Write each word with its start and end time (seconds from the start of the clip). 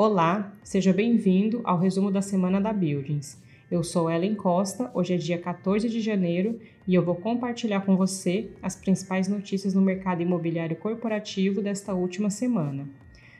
Olá, 0.00 0.52
seja 0.62 0.92
bem-vindo 0.92 1.60
ao 1.64 1.76
resumo 1.76 2.08
da 2.08 2.22
semana 2.22 2.60
da 2.60 2.72
Buildings. 2.72 3.36
Eu 3.68 3.82
sou 3.82 4.08
Ellen 4.08 4.36
Costa, 4.36 4.88
hoje 4.94 5.14
é 5.14 5.16
dia 5.16 5.36
14 5.36 5.88
de 5.88 6.00
janeiro 6.00 6.60
e 6.86 6.94
eu 6.94 7.04
vou 7.04 7.16
compartilhar 7.16 7.80
com 7.80 7.96
você 7.96 8.48
as 8.62 8.76
principais 8.76 9.26
notícias 9.26 9.74
no 9.74 9.82
mercado 9.82 10.22
imobiliário 10.22 10.76
corporativo 10.76 11.60
desta 11.60 11.94
última 11.94 12.30
semana. 12.30 12.88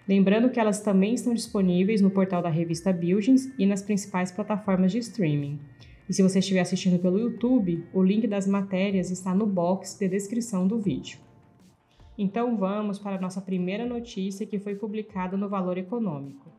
Lembrando 0.08 0.50
que 0.50 0.58
elas 0.58 0.80
também 0.80 1.14
estão 1.14 1.32
disponíveis 1.32 2.00
no 2.00 2.11
portal 2.11 2.43
da 2.43 2.50
revista 2.50 2.93
Buildings 2.93 3.52
e 3.56 3.64
nas 3.64 3.80
principais 3.80 4.32
plataformas 4.32 4.90
de 4.90 4.98
streaming. 4.98 5.61
E 6.09 6.12
se 6.12 6.25
você 6.25 6.40
estiver 6.40 6.59
assistindo 6.59 6.98
pelo 6.98 7.20
YouTube, 7.20 7.84
o 7.93 8.02
link 8.02 8.27
das 8.27 8.48
matérias 8.48 9.12
está 9.12 9.32
no 9.32 9.46
box 9.46 9.96
de 9.96 10.09
descrição 10.09 10.66
do 10.66 10.77
vídeo. 10.77 11.20
Então 12.21 12.57
vamos 12.57 12.99
para 12.99 13.14
a 13.14 13.21
nossa 13.21 13.40
primeira 13.40 13.86
notícia 13.86 14.45
que 14.45 14.59
foi 14.59 14.75
publicada 14.75 15.36
no 15.36 15.49
Valor 15.49 15.79
Econômico. 15.79 16.50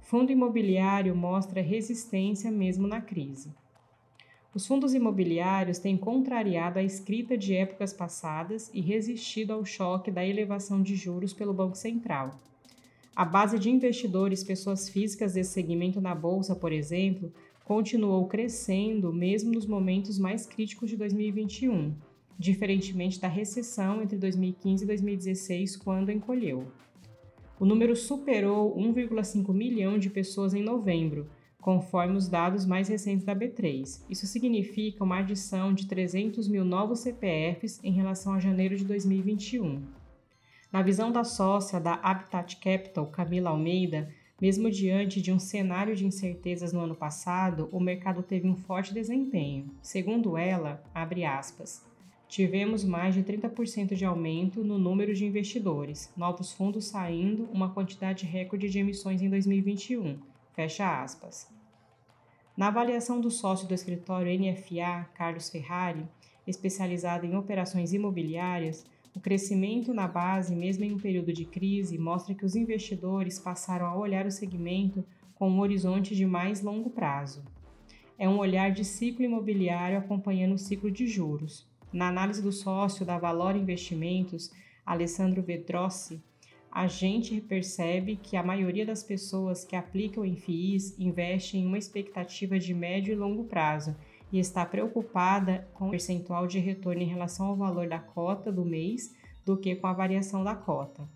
Fundo 0.00 0.30
imobiliário 0.30 1.12
mostra 1.16 1.60
resistência 1.60 2.52
mesmo 2.52 2.86
na 2.86 3.00
crise. 3.00 3.52
Os 4.54 4.64
fundos 4.64 4.94
imobiliários 4.94 5.80
têm 5.80 5.96
contrariado 5.96 6.78
a 6.78 6.84
escrita 6.84 7.36
de 7.36 7.52
épocas 7.52 7.92
passadas 7.92 8.70
e 8.72 8.80
resistido 8.80 9.52
ao 9.52 9.64
choque 9.64 10.08
da 10.08 10.24
elevação 10.24 10.80
de 10.80 10.94
juros 10.94 11.32
pelo 11.32 11.52
Banco 11.52 11.76
Central. 11.76 12.38
A 13.16 13.24
base 13.24 13.58
de 13.58 13.70
investidores, 13.70 14.44
pessoas 14.44 14.88
físicas 14.88 15.34
desse 15.34 15.50
segmento 15.50 16.00
na 16.00 16.14
bolsa, 16.14 16.54
por 16.54 16.70
exemplo, 16.70 17.32
continuou 17.64 18.26
crescendo 18.28 19.12
mesmo 19.12 19.50
nos 19.52 19.66
momentos 19.66 20.16
mais 20.16 20.46
críticos 20.46 20.90
de 20.90 20.96
2021, 20.96 21.92
diferentemente 22.38 23.20
da 23.20 23.28
recessão 23.28 24.02
entre 24.02 24.16
2015 24.18 24.84
e 24.84 24.86
2016, 24.86 25.76
quando 25.76 26.10
encolheu. 26.10 26.66
O 27.58 27.64
número 27.64 27.94
superou 27.94 28.76
1,5 28.76 29.52
milhão 29.54 29.98
de 29.98 30.10
pessoas 30.10 30.52
em 30.52 30.62
novembro, 30.62 31.28
conforme 31.60 32.16
os 32.16 32.28
dados 32.28 32.66
mais 32.66 32.88
recentes 32.88 33.24
da 33.24 33.36
B3. 33.36 34.02
Isso 34.10 34.26
significa 34.26 35.04
uma 35.04 35.18
adição 35.18 35.72
de 35.72 35.86
300 35.86 36.48
mil 36.48 36.64
novos 36.64 37.00
CPFs 37.00 37.78
em 37.84 37.92
relação 37.92 38.34
a 38.34 38.40
janeiro 38.40 38.76
de 38.76 38.84
2021. 38.84 39.80
Na 40.72 40.82
visão 40.82 41.12
da 41.12 41.22
sócia 41.22 41.78
da 41.78 41.94
Habitat 42.02 42.56
Capital, 42.56 43.06
Camila 43.06 43.50
Almeida, 43.50 44.08
mesmo 44.40 44.68
diante 44.68 45.22
de 45.22 45.30
um 45.30 45.38
cenário 45.38 45.94
de 45.94 46.04
incertezas 46.04 46.72
no 46.72 46.80
ano 46.80 46.96
passado, 46.96 47.68
o 47.70 47.78
mercado 47.78 48.24
teve 48.24 48.48
um 48.48 48.56
forte 48.56 48.92
desempenho. 48.92 49.70
Segundo 49.80 50.36
ela, 50.36 50.82
abre 50.92 51.24
aspas, 51.24 51.86
tivemos 52.32 52.82
mais 52.82 53.14
de 53.14 53.22
30% 53.22 53.94
de 53.94 54.06
aumento 54.06 54.64
no 54.64 54.78
número 54.78 55.12
de 55.12 55.26
investidores, 55.26 56.10
novos 56.16 56.50
fundos 56.50 56.86
saindo, 56.86 57.46
uma 57.52 57.74
quantidade 57.74 58.24
recorde 58.24 58.70
de 58.70 58.78
emissões 58.78 59.20
em 59.20 59.28
2021. 59.28 60.18
Fecha 60.54 61.02
aspas. 61.02 61.46
Na 62.56 62.68
avaliação 62.68 63.20
do 63.20 63.30
sócio 63.30 63.68
do 63.68 63.74
escritório 63.74 64.32
NFA, 64.32 65.10
Carlos 65.12 65.50
Ferrari, 65.50 66.08
especializado 66.46 67.26
em 67.26 67.36
operações 67.36 67.92
imobiliárias, 67.92 68.86
o 69.14 69.20
crescimento 69.20 69.92
na 69.92 70.08
base, 70.08 70.56
mesmo 70.56 70.84
em 70.84 70.94
um 70.94 70.98
período 70.98 71.34
de 71.34 71.44
crise, 71.44 71.98
mostra 71.98 72.34
que 72.34 72.46
os 72.46 72.56
investidores 72.56 73.38
passaram 73.38 73.84
a 73.84 73.94
olhar 73.94 74.24
o 74.24 74.30
segmento 74.30 75.04
com 75.34 75.50
um 75.50 75.60
horizonte 75.60 76.16
de 76.16 76.24
mais 76.24 76.62
longo 76.62 76.88
prazo. 76.88 77.44
É 78.18 78.26
um 78.26 78.38
olhar 78.38 78.72
de 78.72 78.86
ciclo 78.86 79.22
imobiliário 79.22 79.98
acompanhando 79.98 80.54
o 80.54 80.58
ciclo 80.58 80.90
de 80.90 81.06
juros. 81.06 81.70
Na 81.92 82.08
análise 82.08 82.40
do 82.40 82.50
sócio 82.50 83.04
da 83.04 83.18
Valor 83.18 83.54
Investimentos, 83.54 84.50
Alessandro 84.84 85.42
Vedrossi, 85.42 86.22
a 86.70 86.86
gente 86.86 87.38
percebe 87.38 88.16
que 88.16 88.34
a 88.34 88.42
maioria 88.42 88.86
das 88.86 89.02
pessoas 89.02 89.62
que 89.62 89.76
aplicam 89.76 90.24
em 90.24 90.34
FIIs 90.34 90.98
investe 90.98 91.58
em 91.58 91.66
uma 91.66 91.76
expectativa 91.76 92.58
de 92.58 92.72
médio 92.72 93.12
e 93.12 93.16
longo 93.16 93.44
prazo 93.44 93.94
e 94.32 94.38
está 94.38 94.64
preocupada 94.64 95.68
com 95.74 95.88
o 95.88 95.90
percentual 95.90 96.46
de 96.46 96.58
retorno 96.58 97.02
em 97.02 97.06
relação 97.06 97.48
ao 97.48 97.56
valor 97.56 97.86
da 97.86 97.98
cota 97.98 98.50
do 98.50 98.64
mês 98.64 99.14
do 99.44 99.58
que 99.58 99.76
com 99.76 99.86
a 99.86 99.92
variação 99.92 100.42
da 100.42 100.54
cota. 100.54 101.06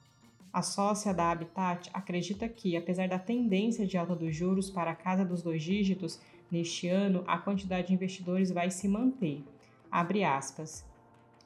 A 0.53 0.61
sócia 0.61 1.15
da 1.15 1.31
Habitat 1.31 1.89
acredita 1.95 2.47
que, 2.51 2.77
apesar 2.77 3.09
da 3.09 3.19
tendência 3.19 3.87
de 3.87 3.97
alta 3.97 4.15
dos 4.15 4.37
juros 4.37 4.69
para 4.69 4.91
a 4.91 4.95
casa 4.95 5.25
dos 5.25 5.43
dois 5.43 5.63
dígitos, 5.63 6.21
neste 6.51 6.87
ano 6.87 7.25
a 7.27 7.39
quantidade 7.39 7.89
de 7.89 7.95
investidores 7.95 8.51
vai 8.51 8.71
se 8.71 8.87
manter. 8.87 9.43
Abre 9.97 10.25
aspas. 10.25 10.85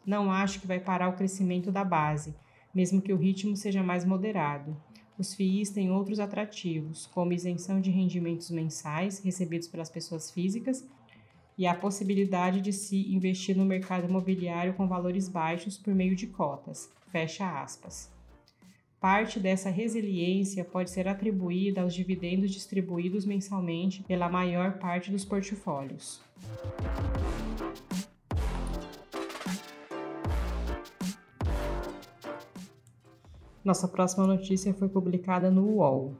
Não 0.05 0.29
acho 0.29 0.61
que 0.61 0.67
vai 0.67 0.81
parar 0.81 1.09
o 1.09 1.13
crescimento 1.13 1.71
da 1.71 1.85
base, 1.85 2.35
mesmo 2.75 3.01
que 3.01 3.13
o 3.13 3.17
ritmo 3.17 3.57
seja 3.57 3.81
mais 3.81 4.05
moderado. 4.05 4.77
Os 5.17 5.33
FIIs 5.37 5.71
têm 5.71 5.93
outros 5.93 6.19
atrativos, 6.19 7.07
como 7.07 7.33
isenção 7.33 7.81
de 7.81 7.93
rendimentos 7.93 8.51
mensais 8.51 9.21
recebidos 9.21 9.69
pelas 9.69 9.89
pessoas 9.89 10.33
físicas 10.33 10.85
e 11.57 11.65
a 11.65 11.77
possibilidade 11.77 12.61
de 12.61 12.73
se 12.73 13.15
investir 13.15 13.57
no 13.57 13.65
mercado 13.65 14.09
imobiliário 14.09 14.75
com 14.75 14.89
valores 14.89 15.29
baixos 15.29 15.79
por 15.79 15.95
meio 15.95 16.17
de 16.17 16.27
cotas. 16.27 16.91
Fecha 17.07 17.63
aspas. 17.63 18.13
Parte 18.99 19.39
dessa 19.39 19.71
resiliência 19.71 20.65
pode 20.65 20.91
ser 20.91 21.07
atribuída 21.07 21.83
aos 21.83 21.95
dividendos 21.95 22.51
distribuídos 22.51 23.25
mensalmente 23.25 24.03
pela 24.03 24.29
maior 24.29 24.73
parte 24.81 25.09
dos 25.09 25.25
portfólios. 25.25 26.21
Nossa 33.65 33.87
próxima 33.87 34.27
notícia 34.27 34.75
foi 34.75 34.89
publicada 34.89 35.51
no 35.51 35.77
UOL. 35.77 36.15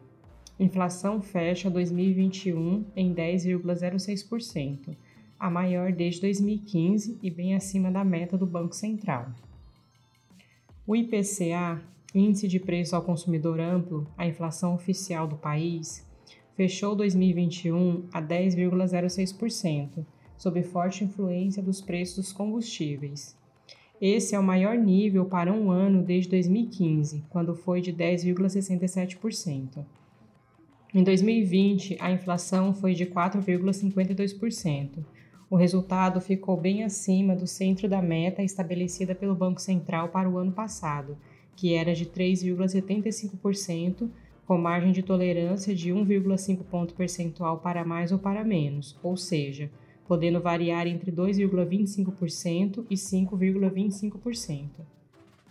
Inflação 0.59 1.21
fecha 1.21 1.71
2021 1.71 2.85
em 2.95 3.15
10,06% 3.15 4.97
a 5.41 5.49
maior 5.49 5.91
desde 5.91 6.21
2015 6.21 7.19
e 7.23 7.31
bem 7.31 7.55
acima 7.55 7.91
da 7.91 8.05
meta 8.05 8.37
do 8.37 8.47
Banco 8.47 8.77
Central. 8.77 9.31
O 10.87 10.95
IPCA, 10.95 11.83
Índice 12.15 12.47
de 12.47 12.61
Preço 12.61 12.95
ao 12.95 13.03
Consumidor 13.03 13.59
Amplo, 13.59 14.07
a 14.19 14.27
inflação 14.27 14.75
oficial 14.75 15.27
do 15.27 15.37
país, 15.37 16.07
fechou 16.55 16.95
2021 16.95 18.07
a 18.13 18.21
10,06%, 18.21 20.05
sob 20.37 20.63
forte 20.63 21.05
influência 21.05 21.63
dos 21.63 21.81
preços 21.81 22.17
dos 22.17 22.33
combustíveis. 22.33 23.35
Esse 24.01 24.35
é 24.35 24.39
o 24.39 24.43
maior 24.43 24.77
nível 24.77 25.27
para 25.27 25.53
um 25.53 25.71
ano 25.71 26.03
desde 26.03 26.31
2015, 26.31 27.25
quando 27.29 27.55
foi 27.55 27.81
de 27.81 27.93
10,67%. 27.93 29.85
Em 30.95 31.05
2020, 31.05 31.99
a 32.01 32.11
inflação 32.11 32.73
foi 32.73 32.95
de 32.95 33.07
4,52%, 33.07 35.05
o 35.51 35.57
resultado 35.57 36.21
ficou 36.21 36.57
bem 36.57 36.85
acima 36.85 37.35
do 37.35 37.45
centro 37.45 37.89
da 37.89 38.01
meta 38.01 38.41
estabelecida 38.41 39.17
pelo 39.17 39.35
Banco 39.35 39.61
Central 39.61 40.09
para 40.09 40.31
o 40.31 40.39
ano 40.39 40.53
passado, 40.53 41.19
que 41.57 41.75
era 41.75 41.93
de 41.93 42.07
3,75%, 42.07 44.09
com 44.47 44.57
margem 44.57 44.93
de 44.93 45.03
tolerância 45.03 45.75
de 45.75 45.91
1,5 45.91 46.63
ponto 46.71 46.95
percentual 46.95 47.59
para 47.59 47.85
mais 47.85 48.13
ou 48.13 48.19
para 48.21 48.45
menos, 48.45 48.97
ou 49.03 49.17
seja, 49.17 49.69
podendo 50.11 50.41
variar 50.41 50.89
entre 50.89 51.13
2,25% 51.13 52.85
e 52.91 52.97
5,25%. 52.97 54.65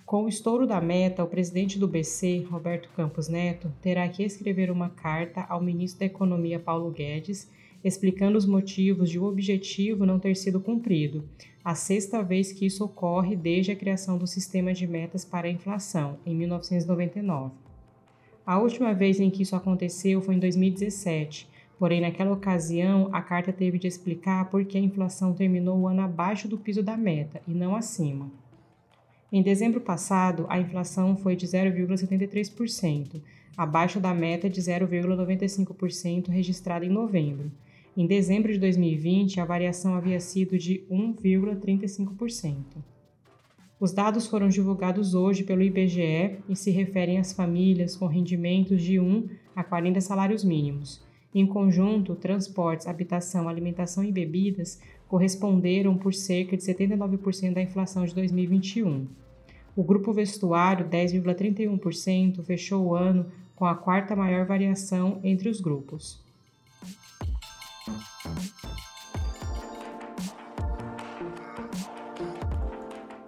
Com 0.05 0.25
o 0.25 0.27
estouro 0.27 0.67
da 0.67 0.81
meta, 0.81 1.23
o 1.23 1.27
presidente 1.27 1.79
do 1.79 1.87
BC, 1.87 2.45
Roberto 2.51 2.89
Campos 2.93 3.29
Neto, 3.29 3.71
terá 3.81 4.05
que 4.09 4.21
escrever 4.21 4.69
uma 4.69 4.89
carta 4.89 5.45
ao 5.47 5.63
ministro 5.63 6.01
da 6.01 6.07
Economia 6.07 6.59
Paulo 6.59 6.91
Guedes 6.91 7.49
explicando 7.81 8.37
os 8.37 8.45
motivos 8.45 9.09
de 9.09 9.17
o 9.17 9.23
objetivo 9.23 10.05
não 10.05 10.19
ter 10.19 10.35
sido 10.35 10.59
cumprido, 10.59 11.23
a 11.63 11.73
sexta 11.73 12.21
vez 12.21 12.51
que 12.51 12.65
isso 12.65 12.83
ocorre 12.83 13.37
desde 13.37 13.71
a 13.71 13.77
criação 13.77 14.17
do 14.17 14.27
sistema 14.27 14.73
de 14.73 14.85
metas 14.85 15.23
para 15.23 15.47
a 15.47 15.51
inflação, 15.51 16.17
em 16.25 16.35
1999. 16.35 17.53
A 18.45 18.59
última 18.59 18.93
vez 18.93 19.21
em 19.21 19.29
que 19.29 19.43
isso 19.43 19.55
aconteceu 19.55 20.21
foi 20.21 20.35
em 20.35 20.39
2017, 20.39 21.47
porém, 21.79 22.01
naquela 22.01 22.33
ocasião, 22.33 23.09
a 23.11 23.21
carta 23.21 23.51
teve 23.51 23.79
de 23.79 23.87
explicar 23.87 24.49
por 24.49 24.63
que 24.65 24.77
a 24.77 24.81
inflação 24.81 25.33
terminou 25.33 25.79
o 25.79 25.87
ano 25.87 26.01
abaixo 26.01 26.47
do 26.47 26.57
piso 26.57 26.83
da 26.83 26.95
meta 26.95 27.41
e 27.47 27.53
não 27.53 27.75
acima. 27.75 28.29
Em 29.31 29.41
dezembro 29.41 29.79
passado, 29.79 30.45
a 30.49 30.59
inflação 30.59 31.15
foi 31.15 31.35
de 31.35 31.47
0,73%, 31.47 33.21
abaixo 33.57 33.99
da 33.99 34.13
meta 34.13 34.49
de 34.49 34.61
0,95% 34.61 36.27
registrada 36.27 36.85
em 36.85 36.89
novembro 36.89 37.51
em 37.99 38.07
dezembro 38.07 38.53
de 38.53 38.59
2020, 38.59 39.41
a 39.41 39.45
variação 39.45 39.93
havia 39.93 40.21
sido 40.21 40.57
de 40.57 40.85
1,35%. 40.89 42.55
Os 43.77 43.91
dados 43.91 44.25
foram 44.25 44.47
divulgados 44.47 45.13
hoje 45.13 45.43
pelo 45.43 45.61
IBGE 45.61 46.37
e 46.47 46.55
se 46.55 46.71
referem 46.71 47.17
às 47.17 47.33
famílias 47.33 47.97
com 47.97 48.05
rendimentos 48.07 48.81
de 48.81 49.01
1 49.01 49.27
a 49.53 49.65
40 49.65 49.99
salários 49.99 50.45
mínimos. 50.45 51.01
Em 51.33 51.45
conjunto, 51.45 52.15
transportes, 52.15 52.87
habitação, 52.87 53.47
alimentação 53.47 54.03
e 54.03 54.11
bebidas 54.11 54.81
corresponderam 55.07 55.95
por 55.95 56.13
cerca 56.13 56.57
de 56.57 56.63
79% 56.63 57.53
da 57.53 57.61
inflação 57.61 58.03
de 58.03 58.15
2021. 58.15 59.07
O 59.75 59.83
grupo 59.83 60.11
vestuário, 60.11 60.89
10,31%, 60.89 62.43
fechou 62.43 62.87
o 62.87 62.95
ano 62.95 63.27
com 63.55 63.65
a 63.65 63.75
quarta 63.75 64.15
maior 64.15 64.45
variação 64.45 65.19
entre 65.23 65.49
os 65.49 65.61
grupos. 65.61 66.19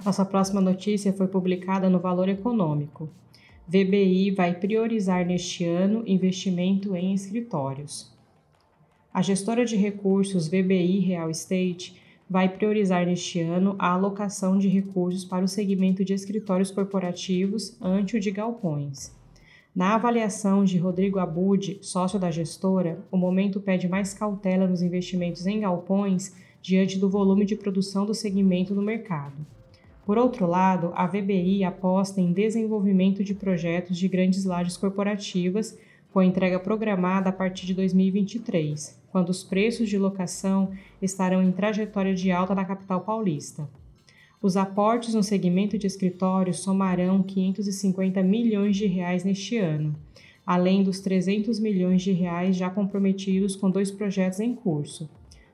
Nossa 0.04 0.26
próxima 0.26 0.60
notícia 0.60 1.14
foi 1.14 1.28
publicada 1.28 1.88
no 1.88 2.00
Valor 2.00 2.28
Econômico. 2.28 3.08
VBI 3.72 4.32
vai 4.32 4.54
priorizar 4.54 5.26
neste 5.26 5.64
ano 5.64 6.04
investimento 6.06 6.94
em 6.94 7.14
escritórios. 7.14 8.12
A 9.14 9.22
gestora 9.22 9.64
de 9.64 9.78
recursos 9.78 10.50
VBI 10.50 11.00
Real 11.00 11.30
Estate 11.30 11.96
vai 12.30 12.50
priorizar 12.50 13.06
neste 13.06 13.40
ano 13.40 13.78
a 13.80 13.94
alocação 13.94 14.58
de 14.58 14.68
recursos 14.68 15.24
para 15.24 15.46
o 15.46 15.48
segmento 15.48 16.04
de 16.04 16.14
escritórios 16.14 16.70
corporativos 16.70 17.78
ante 17.82 18.18
o 18.18 18.20
de 18.20 18.30
galpões. 18.30 19.16
Na 19.74 19.96
avaliação 19.96 20.66
de 20.66 20.78
Rodrigo 20.78 21.18
Abud, 21.18 21.80
sócio 21.82 22.20
da 22.20 22.30
gestora, 22.30 23.02
o 23.10 23.16
momento 23.16 23.62
pede 23.62 23.88
mais 23.88 24.14
cautela 24.14 24.68
nos 24.68 24.82
investimentos 24.82 25.48
em 25.48 25.62
galpões 25.62 26.36
diante 26.62 27.00
do 27.00 27.10
volume 27.10 27.46
de 27.46 27.56
produção 27.56 28.06
do 28.06 28.14
segmento 28.14 28.76
no 28.76 28.82
mercado. 28.82 29.48
Por 30.12 30.18
outro 30.18 30.46
lado, 30.46 30.92
a 30.94 31.08
VBI 31.08 31.64
aposta 31.64 32.20
em 32.20 32.34
desenvolvimento 32.34 33.24
de 33.24 33.34
projetos 33.34 33.98
de 33.98 34.10
grandes 34.10 34.44
lajes 34.44 34.76
corporativas 34.76 35.80
com 36.12 36.22
entrega 36.22 36.60
programada 36.60 37.30
a 37.30 37.32
partir 37.32 37.66
de 37.66 37.74
2023, 37.74 39.02
quando 39.10 39.30
os 39.30 39.42
preços 39.42 39.88
de 39.88 39.98
locação 39.98 40.72
estarão 41.02 41.42
em 41.42 41.50
trajetória 41.54 42.14
de 42.14 42.30
alta 42.30 42.54
na 42.54 42.66
capital 42.66 43.00
paulista. 43.00 43.70
Os 44.42 44.58
aportes 44.58 45.14
no 45.14 45.24
segmento 45.24 45.78
de 45.78 45.88
escritórios 45.88 46.60
somarão 46.60 47.24
550 47.24 48.22
milhões 48.22 48.76
de 48.76 48.88
reais 48.88 49.24
neste 49.24 49.58
ano, 49.60 49.96
além 50.46 50.84
dos 50.84 51.00
300 51.00 51.58
milhões 51.58 52.02
de 52.02 52.12
reais 52.12 52.58
já 52.58 52.70
comprometidos 52.70 53.56
com 53.56 53.72
dois 53.72 53.90
projetos 53.90 54.42
em 54.42 54.54
curso. 54.54 55.10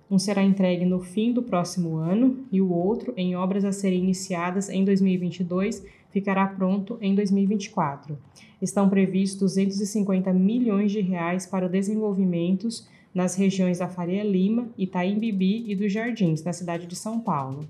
Um 0.10 0.18
será 0.18 0.42
entregue 0.42 0.86
no 0.86 1.00
fim 1.00 1.34
do 1.34 1.44
próximo 1.44 1.98
ano 1.98 2.46
e 2.52 2.62
o 2.62 2.72
outro, 2.72 3.14
em 3.18 3.36
obras 3.36 3.66
a 3.66 3.74
serem 3.74 4.00
iniciadas 4.00 4.70
em 4.70 4.86
2022, 4.86 5.86
ficará 6.10 6.48
pronto 6.48 6.98
em 7.02 7.14
2024. 7.14 8.18
Estão 8.62 8.90
previstos 8.90 9.56
250 9.56 10.32
milhões 10.32 10.92
de 10.92 11.02
reais 11.02 11.46
para 11.46 11.68
desenvolvimentos 11.68 12.88
nas 13.14 13.36
regiões 13.36 13.80
da 13.80 13.90
Faria 13.90 14.24
Lima, 14.24 14.70
Itaim 14.78 15.20
Bibi 15.20 15.70
e 15.70 15.76
dos 15.76 15.92
Jardins, 15.92 16.42
na 16.44 16.54
cidade 16.54 16.88
de 16.88 16.96
São 16.96 17.20
Paulo. 17.20 17.68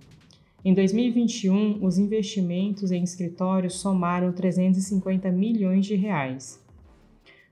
Em 0.64 0.74
2021, 0.74 1.84
os 1.84 1.98
investimentos 1.98 2.92
em 2.92 3.02
escritórios 3.02 3.76
somaram 3.76 4.32
350 4.32 5.32
milhões 5.32 5.86
de 5.86 5.96
reais. 5.96 6.62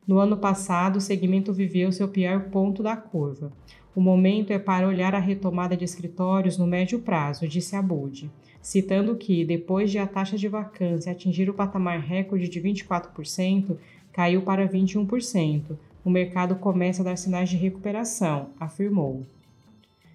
No 0.06 0.20
ano 0.20 0.38
passado, 0.38 0.98
o 0.98 1.02
segmento 1.02 1.54
viveu 1.54 1.92
seu 1.92 2.08
pior 2.08 2.50
ponto 2.50 2.84
da 2.84 2.96
curva. 2.96 3.52
O 3.96 4.02
momento 4.02 4.52
é 4.52 4.60
para 4.60 4.86
olhar 4.86 5.16
a 5.16 5.20
retomada 5.20 5.78
de 5.78 5.86
escritórios 5.86 6.58
no 6.58 6.68
médio 6.68 7.00
prazo, 7.00 7.48
disse 7.48 7.78
Abud, 7.78 8.30
citando 8.62 9.16
que, 9.16 9.46
depois 9.46 9.90
de 9.90 9.98
a 9.98 10.06
taxa 10.06 10.38
de 10.38 10.50
vacância 10.50 11.14
atingir 11.14 11.50
o 11.50 11.54
patamar 11.54 12.02
recorde 12.02 12.50
de 12.50 12.60
24%, 12.60 13.78
caiu 14.12 14.42
para 14.42 14.68
21%, 14.68 15.78
o 16.04 16.10
mercado 16.10 16.56
começa 16.56 17.02
a 17.02 17.06
dar 17.06 17.16
sinais 17.16 17.50
de 17.50 17.56
recuperação, 17.56 18.50
afirmou. 18.60 19.24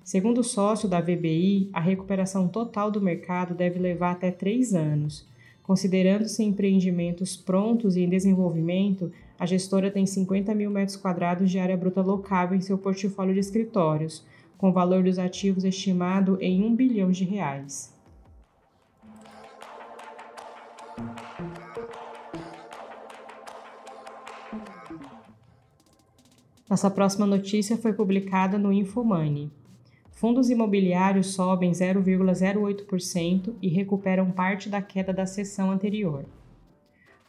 Segundo 0.05 0.39
o 0.39 0.45
sócio 0.45 0.87
da 0.87 1.01
VBI, 1.01 1.71
a 1.73 1.81
recuperação 1.81 2.49
total 2.49 2.91
do 2.91 3.01
mercado 3.01 3.55
deve 3.55 3.79
levar 3.79 4.13
até 4.13 4.31
três 4.31 4.75
anos. 4.75 5.27
Considerando-se 5.63 6.43
empreendimentos 6.43 7.37
prontos 7.37 7.97
e 7.97 8.03
em 8.03 8.09
desenvolvimento, 8.09 9.11
a 9.41 9.47
gestora 9.47 9.91
tem 9.91 10.05
50 10.05 10.55
mil 10.55 10.71
metros 10.71 10.99
quadrados 10.99 11.51
de 11.51 11.59
área 11.59 11.75
bruta 11.75 12.03
locável 12.03 12.55
em 12.55 12.61
seu 12.61 12.77
portfólio 12.77 13.33
de 13.33 13.41
escritórios, 13.41 14.23
com 14.59 14.69
o 14.69 14.73
valor 14.73 15.03
dos 15.03 15.19
ativos 15.19 15.65
estimado 15.65 16.37
em 16.43 16.63
1 16.63 16.77
bilhão 16.77 17.11
de 17.11 17.25
reais. 17.25 17.99
Nossa 26.69 26.91
próxima 26.91 27.25
notícia 27.25 27.79
foi 27.79 27.95
publicada 27.95 28.59
no 28.59 28.71
Infomoney. 28.71 29.51
Fundos 30.13 30.51
imobiliários 30.51 31.29
sobem 31.29 31.73
0,08% 31.73 33.55
e 33.63 33.69
recuperam 33.69 34.31
parte 34.31 34.69
da 34.69 34.83
queda 34.83 35.15
da 35.15 35.25
sessão 35.25 35.71
anterior. 35.71 36.27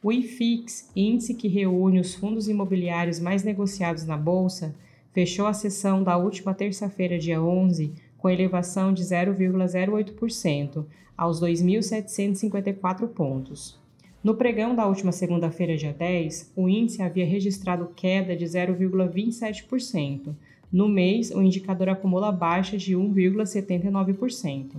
O 0.03 0.11
IFIX, 0.11 0.89
índice 0.95 1.35
que 1.35 1.47
reúne 1.47 1.99
os 1.99 2.15
fundos 2.15 2.47
imobiliários 2.47 3.19
mais 3.19 3.43
negociados 3.43 4.03
na 4.03 4.17
bolsa, 4.17 4.73
fechou 5.13 5.45
a 5.45 5.53
sessão 5.53 6.01
da 6.01 6.17
última 6.17 6.55
terça-feira, 6.55 7.19
dia 7.19 7.39
11, 7.39 7.93
com 8.17 8.27
elevação 8.27 8.91
de 8.91 9.03
0,08% 9.03 10.85
aos 11.15 11.39
2.754 11.39 13.09
pontos. 13.09 13.79
No 14.23 14.33
pregão 14.33 14.73
da 14.75 14.87
última 14.87 15.11
segunda-feira, 15.11 15.77
dia 15.77 15.93
10, 15.93 16.53
o 16.55 16.67
índice 16.67 17.03
havia 17.03 17.25
registrado 17.25 17.91
queda 17.95 18.35
de 18.35 18.45
0,27%. 18.45 20.33
No 20.71 20.89
mês, 20.89 21.29
o 21.29 21.43
indicador 21.43 21.89
acumula 21.89 22.31
baixa 22.31 22.75
de 22.75 22.95
1,79%. 22.95 24.77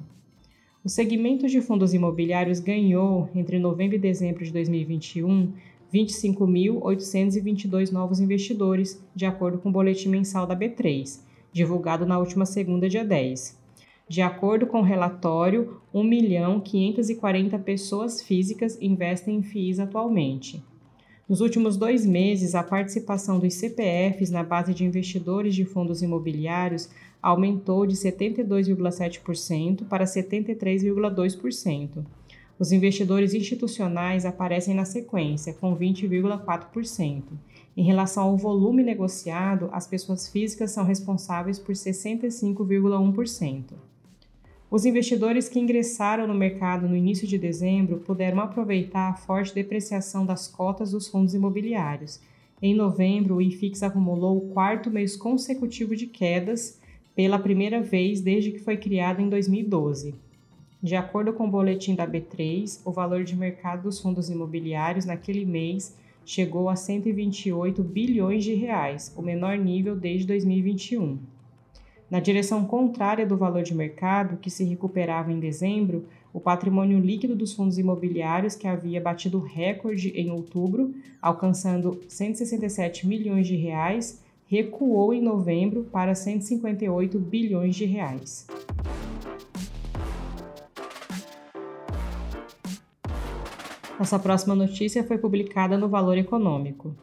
O 0.84 0.88
segmento 0.88 1.46
de 1.46 1.60
fundos 1.60 1.94
imobiliários 1.94 2.58
ganhou, 2.58 3.30
entre 3.36 3.56
novembro 3.56 3.94
e 3.94 4.00
dezembro 4.00 4.44
de 4.44 4.50
2021, 4.50 5.52
25.822 5.94 7.92
novos 7.92 8.18
investidores, 8.18 9.00
de 9.14 9.24
acordo 9.24 9.58
com 9.58 9.68
o 9.68 9.72
boletim 9.72 10.08
mensal 10.08 10.44
da 10.44 10.56
B3, 10.56 11.20
divulgado 11.52 12.04
na 12.04 12.18
última 12.18 12.44
segunda, 12.44 12.88
dia 12.88 13.04
10. 13.04 13.56
De 14.08 14.22
acordo 14.22 14.66
com 14.66 14.80
o 14.80 14.84
relatório, 14.84 15.80
1.540 15.94 17.62
pessoas 17.62 18.20
físicas 18.20 18.76
investem 18.82 19.36
em 19.36 19.42
FIIs 19.44 19.78
atualmente. 19.78 20.64
Nos 21.28 21.40
últimos 21.40 21.76
dois 21.76 22.04
meses, 22.04 22.56
a 22.56 22.62
participação 22.64 23.38
dos 23.38 23.54
CPFs 23.54 24.30
na 24.30 24.42
base 24.42 24.74
de 24.74 24.84
investidores 24.84 25.54
de 25.54 25.64
fundos 25.64 26.02
imobiliários 26.02 26.90
aumentou 27.22 27.86
de 27.86 27.94
72,7% 27.94 29.86
para 29.86 30.04
73,2%. 30.04 32.04
Os 32.58 32.72
investidores 32.72 33.32
institucionais 33.34 34.26
aparecem 34.26 34.74
na 34.74 34.84
sequência, 34.84 35.54
com 35.54 35.76
20,4%. 35.76 37.22
Em 37.76 37.84
relação 37.84 38.24
ao 38.24 38.36
volume 38.36 38.82
negociado, 38.82 39.68
as 39.72 39.86
pessoas 39.86 40.28
físicas 40.28 40.72
são 40.72 40.84
responsáveis 40.84 41.58
por 41.58 41.74
65,1%. 41.74 43.72
Os 44.70 44.84
investidores 44.84 45.48
que 45.48 45.60
ingressaram 45.60 46.26
no 46.26 46.34
mercado 46.34 46.88
no 46.88 46.96
início 46.96 47.26
de 47.26 47.36
dezembro 47.36 47.98
puderam 47.98 48.40
aproveitar 48.40 49.10
a 49.10 49.14
forte 49.14 49.54
depreciação 49.54 50.24
das 50.24 50.48
cotas 50.48 50.92
dos 50.92 51.08
fundos 51.08 51.34
imobiliários. 51.34 52.20
Em 52.60 52.74
novembro, 52.74 53.36
o 53.36 53.42
IFIX 53.42 53.82
acumulou 53.82 54.38
o 54.38 54.48
quarto 54.52 54.90
mês 54.90 55.16
consecutivo 55.16 55.96
de 55.96 56.06
quedas 56.06 56.80
pela 57.14 57.38
primeira 57.38 57.80
vez 57.80 58.20
desde 58.20 58.50
que 58.50 58.58
foi 58.58 58.76
criado 58.76 59.20
em 59.20 59.28
2012. 59.28 60.14
De 60.82 60.96
acordo 60.96 61.32
com 61.32 61.46
o 61.46 61.50
boletim 61.50 61.94
da 61.94 62.06
B3, 62.06 62.80
o 62.84 62.90
valor 62.90 63.22
de 63.22 63.36
mercado 63.36 63.84
dos 63.84 64.00
fundos 64.00 64.28
imobiliários 64.28 65.04
naquele 65.04 65.44
mês 65.44 65.96
chegou 66.24 66.68
a 66.68 66.76
128 66.76 67.82
bilhões 67.82 68.44
de 68.44 68.54
reais, 68.54 69.12
o 69.16 69.22
menor 69.22 69.58
nível 69.58 69.94
desde 69.94 70.26
2021. 70.26 71.18
Na 72.10 72.20
direção 72.20 72.64
contrária 72.64 73.26
do 73.26 73.36
valor 73.36 73.62
de 73.62 73.74
mercado, 73.74 74.36
que 74.36 74.50
se 74.50 74.64
recuperava 74.64 75.32
em 75.32 75.40
dezembro, 75.40 76.04
o 76.32 76.40
patrimônio 76.40 76.98
líquido 76.98 77.34
dos 77.34 77.52
fundos 77.52 77.78
imobiliários, 77.78 78.54
que 78.54 78.66
havia 78.66 79.00
batido 79.00 79.38
recorde 79.38 80.10
em 80.10 80.30
outubro, 80.30 80.94
alcançando 81.20 82.00
167 82.08 83.06
milhões 83.06 83.46
de 83.46 83.56
reais, 83.56 84.21
recuou 84.52 85.14
em 85.14 85.22
novembro 85.22 85.84
para 85.84 86.14
158 86.14 87.18
bilhões 87.18 87.74
de 87.74 87.86
reais. 87.86 88.46
Nossa 93.98 94.18
próxima 94.18 94.54
notícia 94.54 95.02
foi 95.04 95.16
publicada 95.16 95.78
no 95.78 95.88
Valor 95.88 96.18
Econômico. 96.18 96.94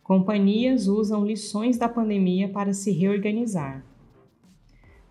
Companhias 0.00 0.86
usam 0.86 1.26
lições 1.26 1.76
da 1.76 1.88
pandemia 1.88 2.48
para 2.48 2.72
se 2.72 2.92
reorganizar. 2.92 3.84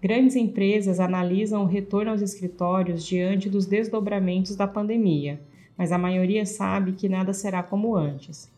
Grandes 0.02 0.38
empresas 0.38 0.98
analisam 0.98 1.64
o 1.64 1.68
retorno 1.68 2.12
aos 2.12 2.22
escritórios 2.22 3.04
diante 3.04 3.50
dos 3.50 3.66
desdobramentos 3.66 4.56
da 4.56 4.66
pandemia, 4.66 5.42
mas 5.78 5.92
a 5.92 5.98
maioria 5.98 6.46
sabe 6.46 6.94
que 6.94 7.10
nada 7.10 7.34
será 7.34 7.62
como 7.62 7.98
antes. 7.98 8.50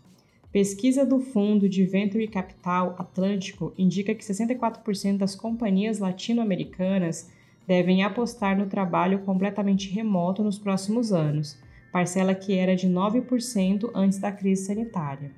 Pesquisa 0.53 1.03
do 1.03 1.19
fundo 1.19 1.67
de 1.67 1.83
Venture 1.83 2.27
Capital 2.27 2.95
Atlântico 2.99 3.73
indica 3.75 4.13
que 4.13 4.23
64% 4.23 5.17
das 5.17 5.33
companhias 5.33 5.97
latino-americanas 5.97 7.27
devem 7.65 8.03
apostar 8.03 8.55
no 8.55 8.67
trabalho 8.67 9.17
completamente 9.21 9.89
remoto 9.89 10.43
nos 10.43 10.59
próximos 10.59 11.11
anos, 11.11 11.57
parcela 11.91 12.35
que 12.35 12.53
era 12.53 12.75
de 12.75 12.87
9% 12.87 13.89
antes 13.95 14.19
da 14.19 14.31
crise 14.31 14.65
sanitária. 14.65 15.31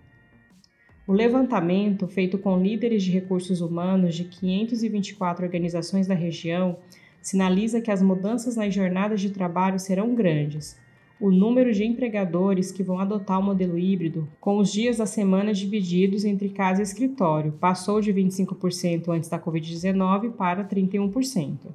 O 1.07 1.13
levantamento, 1.13 2.09
feito 2.09 2.37
com 2.37 2.61
líderes 2.61 3.01
de 3.01 3.11
recursos 3.11 3.61
humanos 3.61 4.15
de 4.15 4.25
524 4.25 5.45
organizações 5.45 6.07
da 6.07 6.13
região, 6.13 6.77
sinaliza 7.21 7.79
que 7.79 7.89
as 7.89 8.01
mudanças 8.01 8.57
nas 8.57 8.73
jornadas 8.73 9.21
de 9.21 9.29
trabalho 9.29 9.79
serão 9.79 10.13
grandes. 10.13 10.77
O 11.19 11.31
número 11.31 11.73
de 11.73 11.85
empregadores 11.85 12.73
que 12.73 12.83
vão 12.83 12.99
adotar 12.99 13.39
o 13.39 13.43
modelo 13.43 13.79
híbrido, 13.79 14.27
com 14.41 14.57
os 14.57 14.69
dias 14.69 14.97
da 14.97 15.05
semana 15.05 15.53
divididos 15.53 16.25
entre 16.25 16.49
casa 16.49 16.81
e 16.81 16.83
escritório, 16.83 17.53
passou 17.53 18.01
de 18.01 18.13
25% 18.13 19.07
antes 19.07 19.29
da 19.29 19.39
Covid-19 19.39 20.31
para 20.31 20.65
31%. 20.65 21.67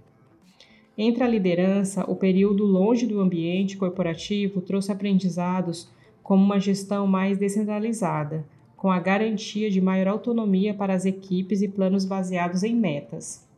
Entre 0.98 1.24
a 1.24 1.26
liderança, 1.26 2.04
o 2.06 2.14
período 2.14 2.66
longe 2.66 3.06
do 3.06 3.18
ambiente 3.18 3.78
corporativo 3.78 4.60
trouxe 4.60 4.92
aprendizados 4.92 5.90
como 6.22 6.44
uma 6.44 6.60
gestão 6.60 7.06
mais 7.06 7.38
descentralizada, 7.38 8.44
com 8.76 8.90
a 8.90 9.00
garantia 9.00 9.70
de 9.70 9.80
maior 9.80 10.08
autonomia 10.08 10.74
para 10.74 10.92
as 10.92 11.06
equipes 11.06 11.62
e 11.62 11.68
planos 11.68 12.04
baseados 12.04 12.62
em 12.62 12.76
metas. 12.76 13.48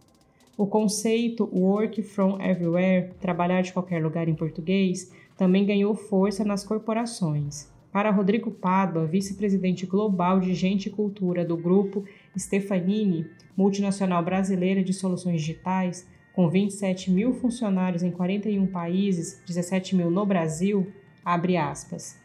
O 0.57 0.67
conceito 0.67 1.49
Work 1.53 2.03
from 2.03 2.41
Everywhere, 2.41 3.11
trabalhar 3.21 3.63
de 3.63 3.73
qualquer 3.73 4.01
lugar 4.03 4.29
em 4.29 4.35
português, 4.35 5.11
também 5.43 5.67
ganhou 5.67 5.93
força 5.97 6.45
nas 6.45 6.63
corporações. 6.63 7.69
Para 7.91 8.13
Rodrigo 8.13 8.49
Pádua, 8.49 9.09
vice-presidente 9.09 9.85
global 9.85 10.39
de 10.39 10.55
Gente 10.55 10.87
e 10.87 10.91
Cultura 10.93 11.45
do 11.45 11.57
grupo 11.57 12.05
Stefanini, 12.39 13.27
multinacional 13.57 14.25
brasileira 14.25 14.85
de 14.85 14.93
soluções 14.93 15.41
digitais, 15.41 16.09
com 16.33 16.49
27 16.49 17.11
mil 17.11 17.35
funcionários 17.35 18.05
em 18.05 18.13
41 18.13 18.69
países, 18.69 19.43
17 19.45 19.97
mil 19.97 20.13
no 20.13 20.25
Brasil, 20.25 20.93
abre 21.25 21.57
aspas. 21.57 22.17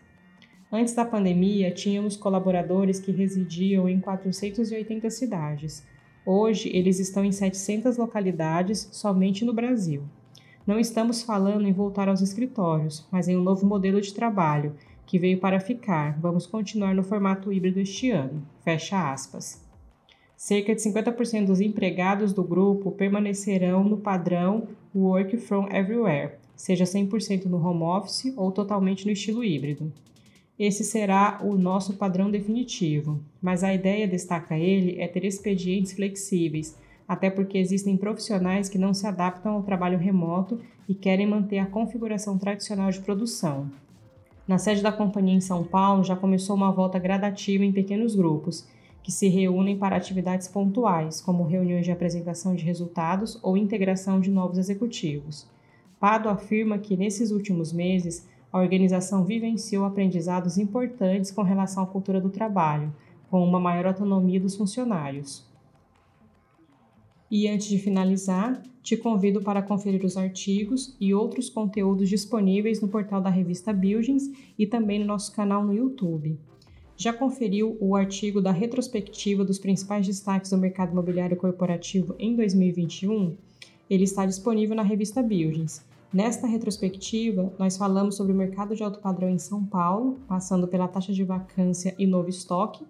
Antes 0.72 0.94
da 0.94 1.04
pandemia, 1.04 1.72
tínhamos 1.72 2.16
colaboradores 2.16 3.00
que 3.00 3.12
residiam 3.12 3.90
em 3.90 4.00
480 4.00 5.10
cidades. 5.10 5.84
Hoje, 6.24 6.70
eles 6.72 7.00
estão 7.00 7.26
em 7.26 7.32
700 7.32 7.98
localidades 7.98 8.88
somente 8.92 9.44
no 9.44 9.54
Brasil. 9.54 10.04
Não 10.68 10.78
estamos 10.78 11.24
falando 11.24 11.66
em 11.66 11.72
voltar 11.72 12.10
aos 12.10 12.22
escritórios, 12.22 13.08
mas 13.10 13.30
em 13.30 13.38
um 13.38 13.42
novo 13.42 13.66
modelo 13.66 14.02
de 14.02 14.14
trabalho 14.14 14.76
que 15.06 15.18
veio 15.18 15.40
para 15.40 15.62
ficar. 15.62 16.20
Vamos 16.20 16.46
continuar 16.46 16.94
no 16.94 17.06
formato 17.06 17.54
híbrido 17.54 17.80
este 17.80 18.12
ano. 18.12 18.46
Fecha 18.66 19.14
aspas. 19.14 19.66
Cerca 20.36 20.76
de 20.76 20.82
50% 20.82 21.46
dos 21.46 21.62
empregados 21.62 22.34
do 22.34 22.44
grupo 22.44 22.92
permanecerão 22.92 23.82
no 23.86 23.96
padrão 23.96 24.68
Work 24.94 25.38
from 25.38 25.70
Everywhere, 25.72 26.34
seja 26.54 26.84
100% 26.84 27.46
no 27.46 27.66
home 27.66 27.84
office 27.84 28.34
ou 28.36 28.52
totalmente 28.52 29.06
no 29.06 29.12
estilo 29.14 29.46
híbrido. 29.46 29.94
Esse 30.60 30.84
será 30.84 31.40
o 31.44 31.56
nosso 31.56 31.94
padrão 31.94 32.30
definitivo, 32.30 33.24
mas 33.42 33.64
a 33.64 33.74
ideia, 33.74 34.06
destaca 34.06 34.58
ele, 34.58 35.00
é 35.00 35.08
ter 35.08 35.24
expedientes 35.24 35.94
flexíveis, 35.94 36.78
até 37.08 37.30
porque 37.30 37.58
existem 37.58 37.96
profissionais 37.96 38.68
que 38.68 38.78
não 38.78 38.94
se 38.94 39.08
adaptam 39.08 39.54
ao 39.54 39.64
trabalho 39.64 39.98
remoto 39.98 40.60
e 40.88 40.94
querem 40.94 41.26
manter 41.26 41.60
a 41.60 41.66
configuração 41.66 42.38
tradicional 42.38 42.92
de 42.92 43.00
produção. 43.00 43.72
Na 44.48 44.58
sede 44.58 44.82
da 44.82 44.92
companhia 44.92 45.36
em 45.36 45.42
São 45.42 45.64
Paulo 45.64 46.04
já 46.04 46.16
começou 46.16 46.56
uma 46.56 46.72
volta 46.72 47.00
gradativa 47.00 47.64
em 47.64 47.72
pequenos 47.72 48.16
grupos, 48.16 48.68
que 49.04 49.12
se 49.12 49.30
reúnem 49.30 49.78
para 49.78 49.96
atividades 49.96 50.50
pontuais, 50.50 51.22
como 51.22 51.46
reuniões 51.46 51.86
de 51.86 51.92
apresentação 51.92 52.54
de 52.54 52.66
resultados 52.66 53.40
ou 53.42 53.56
integração 53.56 54.20
de 54.20 54.30
novos 54.30 54.58
executivos. 54.58 55.50
Pado 55.98 56.28
afirma 56.28 56.78
que 56.78 56.98
nesses 56.98 57.32
últimos 57.32 57.72
meses 57.72 58.28
a 58.52 58.60
organização 58.60 59.24
vivenciou 59.24 59.86
aprendizados 59.86 60.58
importantes 60.58 61.32
com 61.32 61.42
relação 61.42 61.84
à 61.84 61.88
cultura 61.88 62.20
do 62.20 62.30
trabalho, 62.30 62.94
com 63.30 63.42
uma 63.44 63.60
maior 63.60 63.88
autonomia 63.88 64.40
dos 64.40 64.56
funcionários. 64.56 65.47
E 67.30 67.48
antes 67.48 67.68
de 67.68 67.78
finalizar, 67.78 68.62
te 68.82 68.96
convido 68.96 69.42
para 69.42 69.62
conferir 69.62 70.06
os 70.06 70.16
artigos 70.16 70.96
e 71.00 71.14
outros 71.14 71.50
conteúdos 71.50 72.08
disponíveis 72.08 72.80
no 72.80 72.88
portal 72.88 73.22
da 73.22 73.30
revista 73.30 73.74
Buildings 73.74 74.32
e 74.58 74.66
também 74.66 75.00
no 75.00 75.06
nosso 75.06 75.34
canal 75.34 75.64
no 75.64 75.74
YouTube. 75.74 76.40
Já 76.96 77.12
conferiu 77.12 77.78
o 77.80 77.96
artigo 77.96 78.42
da 78.42 78.52
retrospectiva 78.52 79.44
dos 79.44 79.60
principais 79.60 80.08
destaques 80.08 80.52
do 80.52 80.58
mercado 80.58 80.94
imobiliário 80.94 81.36
corporativo 81.36 82.16
em 82.18 82.36
2021? 82.36 83.36
Ele 83.90 84.04
está 84.04 84.26
disponível 84.26 84.76
na 84.76 84.84
revista 84.84 85.22
Buildings 85.22 85.86
Nesta 86.12 86.48
retrospectiva, 86.48 87.54
nós 87.60 87.76
falamos 87.76 88.16
sobre 88.16 88.32
o 88.32 88.36
mercado 88.36 88.74
de 88.74 88.82
alto 88.82 89.00
padrão 89.00 89.30
em 89.30 89.38
São 89.38 89.64
Paulo, 89.66 90.18
passando 90.28 90.68
pela 90.68 90.88
taxa 90.88 91.12
de 91.12 91.24
vacância 91.26 91.94
e 92.00 92.08
novo 92.08 92.30
estoque, 92.30 92.86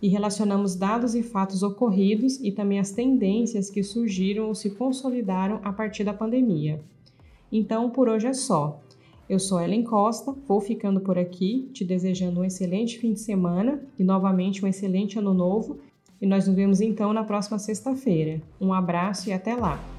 e 0.00 0.08
relacionamos 0.08 0.74
dados 0.74 1.14
e 1.14 1.22
fatos 1.22 1.62
ocorridos 1.62 2.38
e 2.40 2.52
também 2.52 2.78
as 2.78 2.90
tendências 2.90 3.70
que 3.70 3.82
surgiram 3.82 4.48
ou 4.48 4.54
se 4.54 4.70
consolidaram 4.70 5.60
a 5.62 5.72
partir 5.72 6.04
da 6.04 6.12
pandemia. 6.12 6.80
Então, 7.50 7.90
por 7.90 8.08
hoje 8.08 8.26
é 8.26 8.32
só. 8.34 8.80
Eu 9.28 9.38
sou 9.38 9.60
Ellen 9.60 9.82
Costa, 9.82 10.32
vou 10.46 10.60
ficando 10.60 11.00
por 11.00 11.18
aqui, 11.18 11.68
te 11.72 11.84
desejando 11.84 12.40
um 12.40 12.44
excelente 12.44 12.98
fim 12.98 13.12
de 13.12 13.20
semana 13.20 13.82
e 13.98 14.04
novamente 14.04 14.64
um 14.64 14.68
excelente 14.68 15.18
ano 15.18 15.34
novo. 15.34 15.78
E 16.20 16.26
nós 16.26 16.46
nos 16.46 16.56
vemos 16.56 16.80
então 16.80 17.12
na 17.12 17.24
próxima 17.24 17.58
sexta-feira. 17.58 18.40
Um 18.60 18.72
abraço 18.72 19.28
e 19.28 19.32
até 19.32 19.54
lá! 19.54 19.95